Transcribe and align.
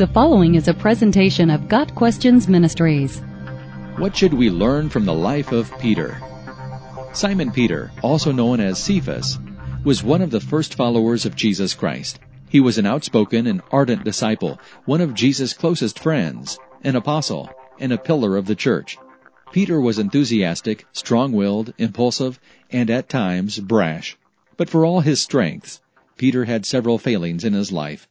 The 0.00 0.06
following 0.06 0.54
is 0.54 0.66
a 0.66 0.72
presentation 0.72 1.50
of 1.50 1.68
Got 1.68 1.94
Questions 1.94 2.48
Ministries. 2.48 3.18
What 3.98 4.16
should 4.16 4.32
we 4.32 4.48
learn 4.48 4.88
from 4.88 5.04
the 5.04 5.12
life 5.12 5.52
of 5.52 5.78
Peter? 5.78 6.18
Simon 7.12 7.50
Peter, 7.50 7.92
also 8.02 8.32
known 8.32 8.60
as 8.60 8.82
Cephas, 8.82 9.38
was 9.84 10.02
one 10.02 10.22
of 10.22 10.30
the 10.30 10.40
first 10.40 10.74
followers 10.74 11.26
of 11.26 11.36
Jesus 11.36 11.74
Christ. 11.74 12.18
He 12.48 12.60
was 12.60 12.78
an 12.78 12.86
outspoken 12.86 13.46
and 13.46 13.60
ardent 13.70 14.02
disciple, 14.02 14.58
one 14.86 15.02
of 15.02 15.12
Jesus' 15.12 15.52
closest 15.52 15.98
friends, 15.98 16.58
an 16.82 16.96
apostle, 16.96 17.50
and 17.78 17.92
a 17.92 17.98
pillar 17.98 18.38
of 18.38 18.46
the 18.46 18.56
church. 18.56 18.96
Peter 19.52 19.78
was 19.82 19.98
enthusiastic, 19.98 20.86
strong-willed, 20.92 21.74
impulsive, 21.76 22.40
and 22.70 22.88
at 22.88 23.10
times 23.10 23.58
brash. 23.58 24.16
But 24.56 24.70
for 24.70 24.86
all 24.86 25.00
his 25.00 25.20
strengths, 25.20 25.82
Peter 26.16 26.46
had 26.46 26.64
several 26.64 26.96
failings 26.96 27.44
in 27.44 27.52
his 27.52 27.70
life. 27.70 28.08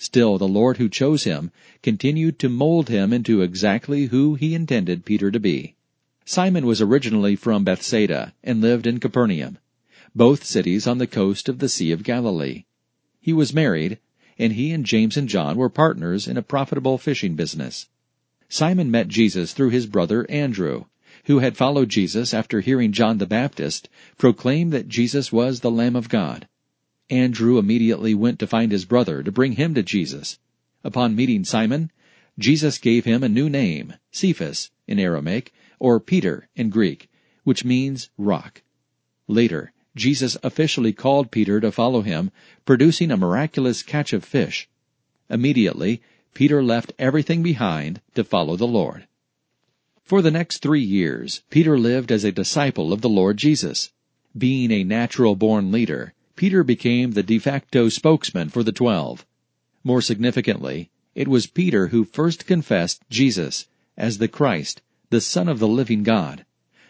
Still, 0.00 0.38
the 0.38 0.46
Lord 0.46 0.76
who 0.76 0.88
chose 0.88 1.24
him 1.24 1.50
continued 1.82 2.38
to 2.38 2.48
mold 2.48 2.88
him 2.88 3.12
into 3.12 3.42
exactly 3.42 4.06
who 4.06 4.36
he 4.36 4.54
intended 4.54 5.04
Peter 5.04 5.30
to 5.32 5.40
be. 5.40 5.74
Simon 6.24 6.66
was 6.66 6.80
originally 6.80 7.34
from 7.34 7.64
Bethsaida 7.64 8.32
and 8.44 8.60
lived 8.60 8.86
in 8.86 9.00
Capernaum, 9.00 9.58
both 10.14 10.44
cities 10.44 10.86
on 10.86 10.98
the 10.98 11.08
coast 11.08 11.48
of 11.48 11.58
the 11.58 11.68
Sea 11.68 11.90
of 11.90 12.04
Galilee. 12.04 12.64
He 13.20 13.32
was 13.32 13.52
married, 13.52 13.98
and 14.38 14.52
he 14.52 14.70
and 14.70 14.86
James 14.86 15.16
and 15.16 15.28
John 15.28 15.56
were 15.56 15.68
partners 15.68 16.28
in 16.28 16.36
a 16.36 16.42
profitable 16.42 16.96
fishing 16.96 17.34
business. 17.34 17.88
Simon 18.48 18.92
met 18.92 19.08
Jesus 19.08 19.52
through 19.52 19.70
his 19.70 19.86
brother 19.86 20.30
Andrew, 20.30 20.84
who 21.24 21.40
had 21.40 21.56
followed 21.56 21.88
Jesus 21.88 22.32
after 22.32 22.60
hearing 22.60 22.92
John 22.92 23.18
the 23.18 23.26
Baptist 23.26 23.88
proclaim 24.16 24.70
that 24.70 24.88
Jesus 24.88 25.32
was 25.32 25.58
the 25.58 25.72
Lamb 25.72 25.96
of 25.96 26.08
God. 26.08 26.46
Andrew 27.10 27.58
immediately 27.58 28.14
went 28.14 28.38
to 28.38 28.46
find 28.46 28.70
his 28.70 28.84
brother 28.84 29.22
to 29.22 29.32
bring 29.32 29.52
him 29.52 29.74
to 29.74 29.82
Jesus. 29.82 30.38
Upon 30.84 31.16
meeting 31.16 31.44
Simon, 31.44 31.90
Jesus 32.38 32.78
gave 32.78 33.04
him 33.04 33.22
a 33.22 33.28
new 33.28 33.48
name, 33.48 33.94
Cephas 34.12 34.70
in 34.86 34.98
Aramaic, 34.98 35.52
or 35.78 36.00
Peter 36.00 36.48
in 36.54 36.70
Greek, 36.70 37.08
which 37.44 37.64
means 37.64 38.10
rock. 38.18 38.62
Later, 39.26 39.72
Jesus 39.96 40.36
officially 40.42 40.92
called 40.92 41.30
Peter 41.30 41.60
to 41.60 41.72
follow 41.72 42.02
him, 42.02 42.30
producing 42.64 43.10
a 43.10 43.16
miraculous 43.16 43.82
catch 43.82 44.12
of 44.12 44.24
fish. 44.24 44.68
Immediately, 45.28 46.00
Peter 46.34 46.62
left 46.62 46.92
everything 46.98 47.42
behind 47.42 48.00
to 48.14 48.22
follow 48.22 48.54
the 48.54 48.66
Lord. 48.66 49.08
For 50.04 50.22
the 50.22 50.30
next 50.30 50.58
three 50.58 50.82
years, 50.82 51.42
Peter 51.50 51.78
lived 51.78 52.12
as 52.12 52.22
a 52.22 52.32
disciple 52.32 52.92
of 52.92 53.00
the 53.00 53.08
Lord 53.08 53.36
Jesus. 53.36 53.92
Being 54.36 54.70
a 54.70 54.84
natural 54.84 55.34
born 55.34 55.72
leader, 55.72 56.14
Peter 56.38 56.62
became 56.62 57.10
the 57.10 57.22
de 57.24 57.36
facto 57.36 57.88
spokesman 57.88 58.48
for 58.48 58.62
the 58.62 58.70
twelve. 58.70 59.26
More 59.82 60.00
significantly, 60.00 60.88
it 61.12 61.26
was 61.26 61.48
Peter 61.48 61.88
who 61.88 62.04
first 62.04 62.46
confessed 62.46 63.02
Jesus 63.10 63.66
as 63.96 64.18
the 64.18 64.28
Christ, 64.28 64.80
the 65.10 65.20
Son 65.20 65.48
of 65.48 65.58
the 65.58 65.66
living 65.66 66.04
God, 66.04 66.46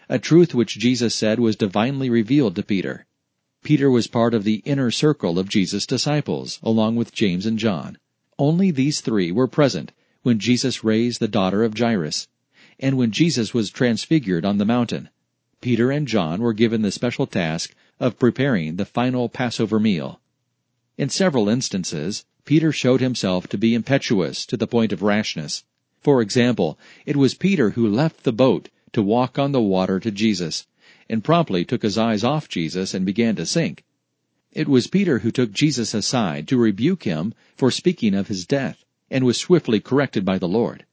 a 0.07 0.19
truth 0.19 0.53
which 0.53 0.77
Jesus 0.77 1.15
said 1.15 1.39
was 1.39 1.55
divinely 1.55 2.11
revealed 2.11 2.55
to 2.57 2.61
Peter. 2.61 3.07
Peter 3.63 3.89
was 3.89 4.05
part 4.05 4.35
of 4.35 4.43
the 4.43 4.61
inner 4.65 4.91
circle 4.91 5.39
of 5.39 5.49
Jesus' 5.49 5.87
disciples, 5.87 6.59
along 6.61 6.95
with 6.95 7.11
James 7.11 7.47
and 7.47 7.57
John. 7.57 7.97
Only 8.37 8.69
these 8.69 9.01
three 9.01 9.31
were 9.31 9.47
present 9.47 9.91
when 10.21 10.37
Jesus 10.37 10.83
raised 10.83 11.19
the 11.19 11.27
daughter 11.27 11.63
of 11.63 11.75
Jairus, 11.75 12.27
and 12.79 12.99
when 12.99 13.09
Jesus 13.09 13.51
was 13.51 13.71
transfigured 13.71 14.45
on 14.45 14.59
the 14.59 14.63
mountain. 14.65 15.09
Peter 15.61 15.91
and 15.91 16.07
John 16.07 16.41
were 16.41 16.53
given 16.53 16.81
the 16.81 16.91
special 16.91 17.27
task 17.27 17.75
of 17.99 18.17
preparing 18.17 18.77
the 18.77 18.85
final 18.85 19.27
Passover 19.27 19.79
meal. 19.79 20.21
In 20.97 21.09
several 21.09 21.49
instances, 21.49 22.25
Peter 22.45 22.71
showed 22.71 23.01
himself 23.01 23.47
to 23.47 23.57
be 23.57 23.73
impetuous 23.73 24.45
to 24.45 24.57
the 24.57 24.67
point 24.67 24.93
of 24.93 25.01
rashness. 25.01 25.63
For 26.01 26.21
example, 26.21 26.79
it 27.05 27.17
was 27.17 27.33
Peter 27.33 27.71
who 27.71 27.87
left 27.87 28.23
the 28.23 28.31
boat 28.31 28.69
to 28.93 29.01
walk 29.01 29.37
on 29.37 29.51
the 29.51 29.61
water 29.61 29.99
to 29.99 30.11
Jesus, 30.11 30.65
and 31.09 31.23
promptly 31.23 31.65
took 31.65 31.83
his 31.83 31.97
eyes 31.97 32.23
off 32.23 32.47
Jesus 32.47 32.93
and 32.93 33.05
began 33.05 33.35
to 33.35 33.45
sink. 33.45 33.83
It 34.51 34.67
was 34.67 34.87
Peter 34.87 35.19
who 35.19 35.31
took 35.31 35.51
Jesus 35.51 35.93
aside 35.93 36.47
to 36.47 36.57
rebuke 36.57 37.03
him 37.03 37.33
for 37.55 37.69
speaking 37.69 38.15
of 38.15 38.29
his 38.29 38.47
death, 38.47 38.85
and 39.11 39.25
was 39.25 39.37
swiftly 39.37 39.79
corrected 39.79 40.23
by 40.23 40.37
the 40.37 40.47
Lord. 40.47 40.85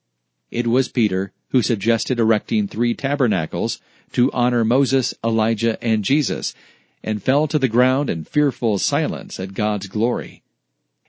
It 0.50 0.66
was 0.66 0.88
Peter 0.88 1.32
who 1.50 1.62
suggested 1.62 2.18
erecting 2.18 2.66
three 2.66 2.94
tabernacles 2.94 3.80
to 4.12 4.30
honor 4.32 4.64
Moses, 4.64 5.14
Elijah, 5.24 5.82
and 5.82 6.04
Jesus, 6.04 6.54
and 7.02 7.22
fell 7.22 7.46
to 7.46 7.58
the 7.58 7.68
ground 7.68 8.10
in 8.10 8.24
fearful 8.24 8.78
silence 8.78 9.38
at 9.38 9.54
God's 9.54 9.86
glory. 9.86 10.42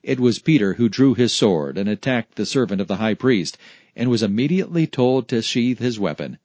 It 0.04 0.20
was 0.20 0.40
Peter 0.40 0.76
who 0.76 0.90
drew 0.90 1.16
his 1.16 1.34
sword 1.34 1.78
and 1.78 1.90
attacked 1.90 2.36
the 2.36 2.46
servant 2.46 2.80
of 2.80 2.88
the 2.88 2.98
high 2.98 3.14
priest, 3.14 3.58
and 3.96 4.10
was 4.10 4.24
immediately 4.24 4.86
told 4.86 5.28
to 5.28 5.42
sheathe 5.42 5.80
his 5.80 6.00
weapon. 6.00 6.38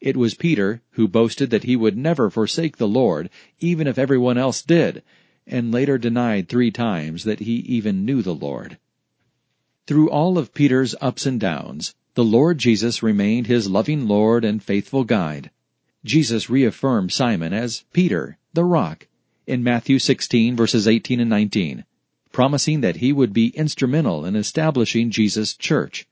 It 0.00 0.16
was 0.16 0.34
Peter 0.34 0.82
who 0.92 1.08
boasted 1.08 1.50
that 1.50 1.64
he 1.64 1.76
would 1.76 1.96
never 1.96 2.28
forsake 2.28 2.76
the 2.76 2.88
Lord, 2.88 3.30
even 3.60 3.86
if 3.86 3.98
everyone 3.98 4.36
else 4.36 4.62
did, 4.62 5.02
and 5.46 5.72
later 5.72 5.96
denied 5.96 6.48
three 6.48 6.70
times 6.70 7.24
that 7.24 7.40
he 7.40 7.54
even 7.60 8.04
knew 8.04 8.20
the 8.20 8.34
Lord. 8.34 8.78
Through 9.86 10.10
all 10.10 10.36
of 10.36 10.52
Peter's 10.52 10.94
ups 11.00 11.24
and 11.24 11.40
downs, 11.40 11.94
the 12.14 12.24
Lord 12.24 12.58
Jesus 12.58 13.02
remained 13.02 13.46
his 13.46 13.68
loving 13.68 14.08
Lord 14.08 14.44
and 14.44 14.62
faithful 14.62 15.04
guide. 15.04 15.50
Jesus 16.04 16.48
reaffirmed 16.48 17.12
Simon 17.12 17.52
as 17.52 17.84
Peter, 17.92 18.38
the 18.54 18.64
rock, 18.64 19.06
in 19.46 19.62
Matthew 19.62 19.98
16 19.98 20.56
verses 20.56 20.86
18 20.86 21.20
and 21.20 21.30
19, 21.30 21.84
promising 22.32 22.80
that 22.80 22.96
he 22.96 23.12
would 23.12 23.32
be 23.32 23.48
instrumental 23.48 24.24
in 24.24 24.36
establishing 24.36 25.10
Jesus' 25.10 25.54
church. 25.54 26.06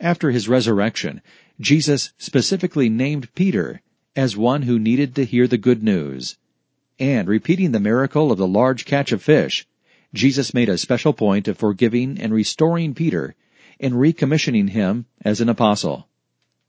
After 0.00 0.30
his 0.30 0.48
resurrection, 0.48 1.22
Jesus 1.60 2.12
specifically 2.18 2.88
named 2.88 3.34
Peter 3.34 3.82
as 4.14 4.36
one 4.36 4.62
who 4.62 4.78
needed 4.78 5.14
to 5.14 5.24
hear 5.24 5.46
the 5.46 5.58
good 5.58 5.82
news. 5.82 6.36
And 6.98 7.28
repeating 7.28 7.72
the 7.72 7.80
miracle 7.80 8.30
of 8.30 8.38
the 8.38 8.46
large 8.46 8.84
catch 8.84 9.12
of 9.12 9.22
fish, 9.22 9.66
Jesus 10.12 10.52
made 10.52 10.68
a 10.68 10.76
special 10.76 11.12
point 11.12 11.48
of 11.48 11.56
forgiving 11.56 12.20
and 12.20 12.34
restoring 12.34 12.94
Peter 12.94 13.34
and 13.82 13.94
recommissioning 13.94 14.70
him 14.70 15.04
as 15.22 15.40
an 15.40 15.48
apostle. 15.48 16.08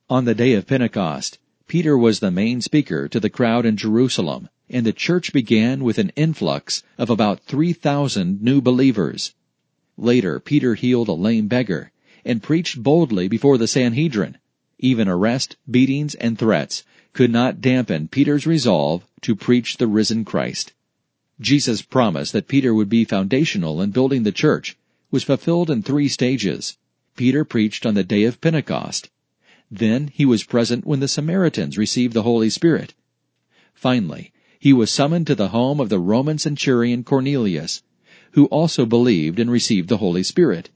On 0.10 0.26
the 0.26 0.34
day 0.34 0.54
of 0.54 0.68
Pentecost, 0.68 1.38
Peter 1.68 1.98
was 1.98 2.20
the 2.20 2.32
main 2.32 2.60
speaker 2.60 3.08
to 3.08 3.20
the 3.20 3.30
crowd 3.30 3.66
in 3.66 3.78
Jerusalem, 3.78 4.50
and 4.70 4.86
the 4.86 4.92
church 4.92 5.32
began 5.32 5.84
with 5.84 6.00
an 6.00 6.12
influx 6.16 6.82
of 6.98 7.12
about 7.12 7.40
3,000 7.42 8.42
new 8.42 8.60
believers. 8.62 9.34
Later, 9.96 10.40
Peter 10.40 10.74
healed 10.74 11.08
a 11.08 11.14
lame 11.14 11.48
beggar 11.48 11.92
and 12.26 12.42
preached 12.42 12.82
boldly 12.82 13.28
before 13.28 13.58
the 13.58 13.68
Sanhedrin. 13.68 14.38
Even 14.80 15.08
arrest, 15.08 15.56
beatings, 15.70 16.16
and 16.16 16.38
threats 16.38 16.84
could 17.14 17.32
not 17.32 17.62
dampen 17.62 18.08
Peter's 18.08 18.48
resolve 18.48 19.06
to 19.22 19.36
preach 19.36 19.78
the 19.78 19.88
risen 19.88 20.26
Christ. 20.26 20.74
Jesus' 21.40 21.84
promise 21.84 22.32
that 22.32 22.48
Peter 22.48 22.74
would 22.74 22.90
be 22.90 23.06
foundational 23.06 23.82
in 23.82 23.92
building 23.92 24.24
the 24.24 24.32
church 24.32 24.76
was 25.12 25.24
fulfilled 25.24 25.70
in 25.70 25.84
three 25.84 26.08
stages. 26.08 26.78
Peter 27.16 27.46
preached 27.46 27.86
on 27.86 27.94
the 27.94 28.04
day 28.04 28.24
of 28.24 28.42
Pentecost. 28.42 29.10
Then 29.70 30.08
he 30.08 30.26
was 30.26 30.44
present 30.44 30.86
when 30.86 31.00
the 31.00 31.08
Samaritans 31.08 31.78
received 31.78 32.14
the 32.14 32.24
Holy 32.24 32.50
Spirit. 32.50 32.96
Finally, 33.74 34.32
he 34.60 34.74
was 34.74 34.90
summoned 34.90 35.28
to 35.28 35.36
the 35.36 35.50
home 35.50 35.80
of 35.80 35.90
the 35.90 36.00
Roman 36.00 36.38
centurion 36.38 37.04
Cornelius, 37.04 37.84
who 38.32 38.46
also 38.46 38.86
believed 38.86 39.40
and 39.40 39.52
received 39.52 39.90
the 39.90 39.98
Holy 39.98 40.24
Spirit. 40.24 40.70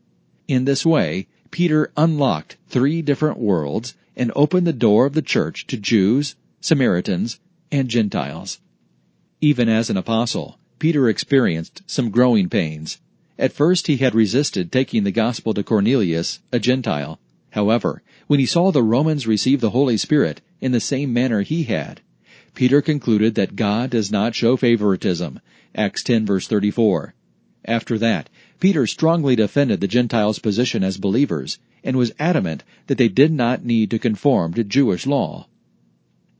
In 0.47 0.65
this 0.65 0.85
way, 0.85 1.27
Peter 1.49 1.91
unlocked 1.97 2.57
three 2.67 3.01
different 3.01 3.39
worlds 3.39 3.95
and 4.15 4.31
opened 4.35 4.67
the 4.67 4.73
door 4.73 5.05
of 5.05 5.13
the 5.13 5.21
church 5.21 5.65
to 5.67 5.77
Jews, 5.77 6.35
Samaritans, 6.61 7.39
and 7.71 7.87
Gentiles. 7.87 8.59
Even 9.41 9.69
as 9.69 9.89
an 9.89 9.97
apostle, 9.97 10.59
Peter 10.79 11.09
experienced 11.09 11.81
some 11.87 12.11
growing 12.11 12.49
pains. 12.49 12.99
At 13.39 13.53
first 13.53 13.85
he 13.85 13.97
had 13.97 14.15
resisted 14.15 14.71
taking 14.71 15.03
the 15.03 15.11
gospel 15.11 15.53
to 15.53 15.63
Cornelius, 15.63 16.39
a 16.51 16.59
Gentile. 16.59 17.19
However, 17.51 18.01
when 18.25 18.39
he 18.39 18.47
saw 18.47 18.71
the 18.71 18.81
Romans 18.81 19.27
receive 19.27 19.61
the 19.61 19.69
Holy 19.69 19.95
Spirit 19.97 20.41
in 20.59 20.71
the 20.71 20.79
same 20.79 21.13
manner 21.13 21.43
he 21.43 21.63
had, 21.63 22.01
Peter 22.55 22.81
concluded 22.81 23.35
that 23.35 23.55
God 23.55 23.91
does 23.91 24.11
not 24.11 24.33
show 24.33 24.57
favoritism. 24.57 25.39
Acts 25.75 26.01
10 26.01 26.25
verse 26.25 26.47
34. 26.47 27.13
After 27.65 27.99
that, 27.99 28.29
Peter 28.59 28.87
strongly 28.87 29.35
defended 29.35 29.81
the 29.81 29.87
Gentiles' 29.87 30.39
position 30.39 30.83
as 30.83 30.97
believers 30.97 31.59
and 31.83 31.95
was 31.95 32.13
adamant 32.17 32.63
that 32.87 32.97
they 32.97 33.07
did 33.07 33.31
not 33.31 33.63
need 33.63 33.91
to 33.91 33.99
conform 33.99 34.55
to 34.55 34.63
Jewish 34.63 35.05
law. 35.05 35.47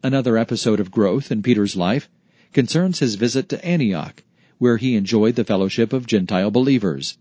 Another 0.02 0.36
episode 0.36 0.80
of 0.80 0.90
growth 0.90 1.32
in 1.32 1.44
Peter's 1.44 1.76
life 1.76 2.10
concerns 2.54 3.00
his 3.00 3.16
visit 3.16 3.50
to 3.50 3.64
Antioch, 3.64 4.24
where 4.58 4.78
he 4.78 4.96
enjoyed 4.96 5.36
the 5.36 5.44
fellowship 5.44 5.94
of 5.94 6.08
Gentile 6.08 6.52
believers. 6.52 7.18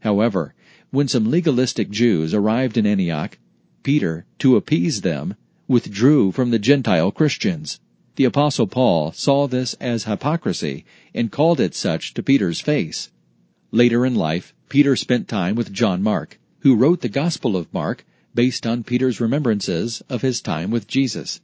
However, 0.00 0.54
when 0.90 1.08
some 1.08 1.30
legalistic 1.30 1.90
Jews 1.90 2.34
arrived 2.34 2.76
in 2.76 2.86
Antioch, 2.86 3.38
Peter, 3.82 4.26
to 4.38 4.56
appease 4.56 5.00
them, 5.00 5.34
withdrew 5.66 6.30
from 6.30 6.50
the 6.50 6.58
Gentile 6.58 7.10
Christians. 7.10 7.80
The 8.16 8.24
apostle 8.24 8.66
Paul 8.66 9.12
saw 9.12 9.48
this 9.48 9.74
as 9.74 10.04
hypocrisy 10.04 10.84
and 11.14 11.32
called 11.32 11.58
it 11.58 11.74
such 11.74 12.14
to 12.14 12.22
Peter's 12.22 12.60
face. 12.60 13.10
Later 13.70 14.06
in 14.06 14.14
life, 14.14 14.54
Peter 14.68 14.94
spent 14.94 15.26
time 15.26 15.54
with 15.54 15.72
John 15.72 16.02
Mark, 16.02 16.38
who 16.60 16.76
wrote 16.76 17.00
the 17.00 17.08
Gospel 17.08 17.56
of 17.56 17.72
Mark 17.74 18.04
based 18.34 18.66
on 18.66 18.84
Peter's 18.84 19.20
remembrances 19.20 20.02
of 20.08 20.22
his 20.22 20.40
time 20.40 20.70
with 20.70 20.86
Jesus. 20.86 21.40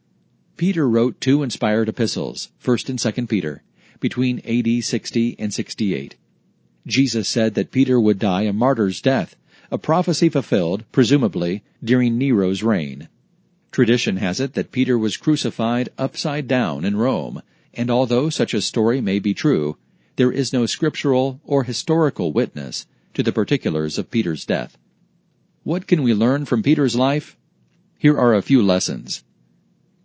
Peter 0.57 0.89
wrote 0.89 1.21
two 1.21 1.43
inspired 1.43 1.89
epistles, 1.89 2.51
1st 2.63 2.89
and 2.91 2.99
2nd 2.99 3.29
Peter, 3.29 3.63
between 4.01 4.41
AD 4.41 4.83
60 4.83 5.37
and 5.39 5.55
68. 5.55 6.17
Jesus 6.87 7.29
said 7.29 7.55
that 7.55 7.71
Peter 7.71 8.01
would 8.01 8.19
die 8.19 8.43
a 8.43 8.53
martyr's 8.53 9.01
death, 9.01 9.37
a 9.71 9.79
prophecy 9.79 10.29
fulfilled, 10.29 10.85
presumably, 10.91 11.63
during 11.85 12.19
Nero's 12.19 12.63
reign. 12.63 13.09
Tradition 13.71 14.17
has 14.17 14.41
it 14.41 14.55
that 14.55 14.73
Peter 14.73 14.99
was 14.99 15.17
crucified 15.17 15.91
upside 15.97 16.49
down 16.49 16.85
in 16.85 16.97
Rome, 16.97 17.43
and 17.73 17.91
although 17.91 18.31
such 18.31 18.53
a 18.53 18.61
story 18.61 19.01
may 19.01 19.19
be 19.19 19.33
true, 19.33 19.77
there 20.17 20.33
is 20.33 20.53
no 20.53 20.67
scriptural 20.67 21.41
or 21.45 21.65
historical 21.65 22.33
witness 22.33 22.87
to 23.15 23.23
the 23.23 23.33
particulars 23.33 23.97
of 23.97 24.11
Peter's 24.11 24.45
death. 24.45 24.77
What 25.63 25.87
can 25.87 26.03
we 26.03 26.15
learn 26.15 26.47
from 26.47 26.63
Peter's 26.63 26.97
life? 26.97 27.37
Here 27.99 28.19
are 28.19 28.35
a 28.35 28.43
few 28.43 28.63
lessons. 28.63 29.23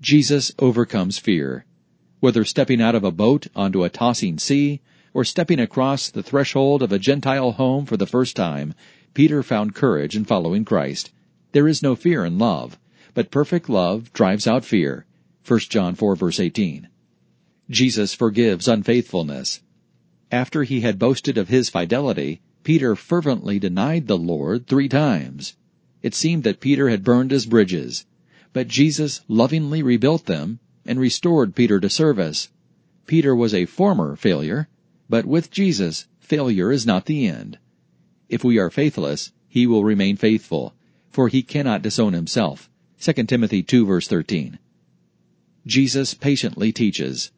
Jesus 0.01 0.51
overcomes 0.59 1.17
fear. 1.17 1.65
Whether 2.19 2.45
stepping 2.45 2.81
out 2.81 2.95
of 2.95 3.03
a 3.03 3.11
boat 3.11 3.47
onto 3.55 3.83
a 3.83 3.89
tossing 3.89 4.39
sea, 4.39 4.81
or 5.13 5.23
stepping 5.23 5.59
across 5.59 6.09
the 6.09 6.23
threshold 6.23 6.81
of 6.81 6.91
a 6.91 6.99
Gentile 6.99 7.51
home 7.51 7.85
for 7.85 7.97
the 7.97 8.05
first 8.05 8.35
time, 8.35 8.73
Peter 9.13 9.43
found 9.43 9.75
courage 9.75 10.15
in 10.15 10.25
following 10.25 10.65
Christ. 10.65 11.11
There 11.51 11.67
is 11.67 11.81
no 11.81 11.95
fear 11.95 12.25
in 12.25 12.37
love, 12.37 12.77
but 13.13 13.31
perfect 13.31 13.69
love 13.69 14.11
drives 14.13 14.45
out 14.45 14.65
fear. 14.65 15.05
1 15.47 15.59
John 15.69 15.95
4 15.95 16.15
verse 16.15 16.39
18. 16.39 16.87
Jesus 17.69 18.13
forgives 18.13 18.67
unfaithfulness. 18.67 19.61
After 20.31 20.63
he 20.63 20.81
had 20.81 20.99
boasted 20.99 21.37
of 21.37 21.49
his 21.49 21.69
fidelity, 21.69 22.41
Peter 22.63 22.95
fervently 22.95 23.59
denied 23.59 24.07
the 24.07 24.17
Lord 24.17 24.67
three 24.67 24.89
times. 24.89 25.55
It 26.01 26.13
seemed 26.13 26.43
that 26.43 26.59
Peter 26.59 26.89
had 26.89 27.03
burned 27.03 27.31
his 27.31 27.45
bridges, 27.45 28.05
but 28.53 28.67
Jesus 28.67 29.21
lovingly 29.27 29.81
rebuilt 29.81 30.25
them 30.25 30.59
and 30.85 30.99
restored 30.99 31.55
Peter 31.55 31.79
to 31.79 31.89
service. 31.89 32.49
Peter 33.07 33.35
was 33.35 33.53
a 33.53 33.65
former 33.65 34.15
failure, 34.15 34.67
but 35.09 35.25
with 35.25 35.51
Jesus, 35.51 36.07
failure 36.19 36.71
is 36.71 36.85
not 36.85 37.05
the 37.05 37.27
end. 37.27 37.57
If 38.29 38.43
we 38.43 38.57
are 38.57 38.69
faithless, 38.69 39.31
he 39.47 39.67
will 39.67 39.83
remain 39.83 40.17
faithful, 40.17 40.73
for 41.09 41.27
he 41.27 41.41
cannot 41.41 41.81
disown 41.81 42.13
himself. 42.13 42.69
2 42.99 43.13
Timothy 43.23 43.63
2 43.63 43.85
verse 43.85 44.07
13. 44.07 44.59
Jesus 45.65 46.13
patiently 46.13 46.71
teaches. 46.71 47.31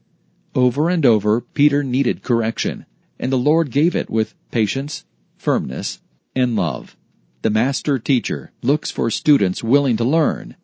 Over 0.56 0.90
and 0.90 1.06
over, 1.06 1.42
Peter 1.42 1.84
needed 1.84 2.24
correction, 2.24 2.86
and 3.20 3.32
the 3.32 3.38
Lord 3.38 3.72
gave 3.72 3.96
it 3.96 4.10
with 4.10 4.36
patience, 4.52 5.06
firmness, 5.38 6.02
and 6.36 6.56
love. 6.56 6.98
The 7.42 7.50
master 7.50 8.00
teacher 8.00 8.52
looks 8.62 8.92
for 8.92 9.12
students 9.12 9.64
willing 9.64 9.98
to 9.98 10.04
learn. 10.04 10.56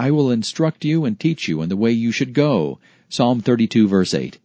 I 0.00 0.12
will 0.12 0.30
instruct 0.30 0.84
you 0.84 1.04
and 1.04 1.18
teach 1.18 1.48
you 1.48 1.60
in 1.60 1.68
the 1.68 1.76
way 1.76 1.90
you 1.90 2.12
should 2.12 2.32
go. 2.32 2.78
Psalm 3.08 3.40
32 3.40 3.88
verse 3.88 4.14
8. 4.14 4.38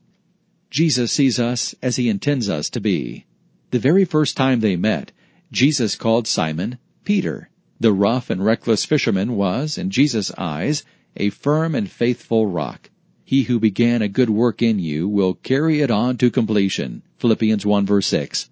Jesus 0.71 1.11
sees 1.11 1.39
us 1.39 1.75
as 1.79 1.95
he 1.95 2.09
intends 2.09 2.50
us 2.50 2.71
to 2.71 2.81
be. 2.81 3.25
The 3.69 3.77
very 3.77 4.03
first 4.03 4.35
time 4.35 4.61
they 4.61 4.75
met, 4.75 5.11
Jesus 5.51 5.95
called 5.95 6.25
Simon 6.25 6.79
Peter. 7.03 7.51
The 7.79 7.94
rough 7.94 8.31
and 8.31 8.44
reckless 8.44 8.83
fisherman 8.83 9.35
was, 9.35 9.77
in 9.77 9.91
Jesus' 9.91 10.31
eyes, 10.39 10.83
a 11.15 11.29
firm 11.29 11.75
and 11.75 11.88
faithful 11.88 12.47
rock. 12.47 12.89
He 13.23 13.44
who 13.44 13.59
began 13.59 14.01
a 14.01 14.07
good 14.07 14.31
work 14.31 14.63
in 14.63 14.79
you 14.79 15.07
will 15.07 15.35
carry 15.35 15.81
it 15.81 15.91
on 15.91 16.17
to 16.17 16.31
completion. 16.31 17.03
Philippians 17.17 17.63
1 17.63 17.85
verse 17.85 18.07
6. 18.07 18.50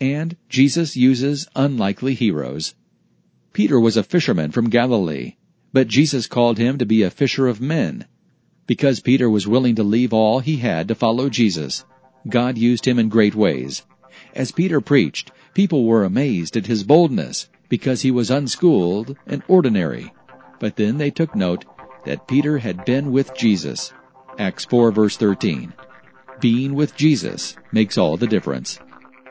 And 0.00 0.36
Jesus 0.48 0.96
uses 0.96 1.46
unlikely 1.54 2.14
heroes. 2.14 2.74
Peter 3.52 3.78
was 3.78 3.98
a 3.98 4.02
fisherman 4.02 4.50
from 4.50 4.70
Galilee, 4.70 5.34
but 5.72 5.88
Jesus 5.88 6.26
called 6.26 6.58
him 6.58 6.78
to 6.78 6.86
be 6.86 7.02
a 7.02 7.10
fisher 7.10 7.46
of 7.46 7.60
men. 7.60 8.06
Because 8.66 9.00
Peter 9.00 9.28
was 9.28 9.48
willing 9.48 9.74
to 9.76 9.82
leave 9.82 10.12
all 10.12 10.40
he 10.40 10.56
had 10.58 10.88
to 10.88 10.94
follow 10.94 11.28
Jesus, 11.28 11.84
God 12.28 12.56
used 12.58 12.86
him 12.86 12.98
in 12.98 13.08
great 13.08 13.34
ways. 13.34 13.82
As 14.34 14.52
Peter 14.52 14.80
preached, 14.80 15.32
people 15.54 15.84
were 15.84 16.04
amazed 16.04 16.56
at 16.56 16.66
his 16.66 16.84
boldness 16.84 17.48
because 17.68 18.02
he 18.02 18.10
was 18.10 18.30
unschooled 18.30 19.16
and 19.26 19.42
ordinary. 19.48 20.12
But 20.60 20.76
then 20.76 20.98
they 20.98 21.10
took 21.10 21.34
note 21.34 21.64
that 22.04 22.28
Peter 22.28 22.58
had 22.58 22.84
been 22.84 23.10
with 23.10 23.34
Jesus. 23.34 23.92
Acts 24.38 24.64
4 24.66 24.92
verse 24.92 25.16
13. 25.16 25.72
Being 26.40 26.74
with 26.74 26.96
Jesus 26.96 27.56
makes 27.72 27.96
all 27.96 28.16
the 28.16 28.26
difference. 28.26 28.78